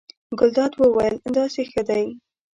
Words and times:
ګلداد 0.39 0.71
وویل: 0.81 1.15
داسې 1.35 1.61
ښه 1.71 1.81
دی. 1.89 2.05